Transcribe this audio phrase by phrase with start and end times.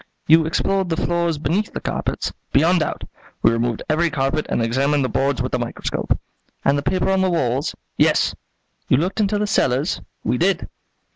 [0.25, 3.03] "You explored the floors beneath the carpets?" "Beyond doubt.
[3.43, 6.17] We removed every carpet and examined the boards with the microscope."
[6.65, 8.33] "And the paper on the walls?" "Yes."
[8.87, 10.67] "You looked into the cellars?" "We did."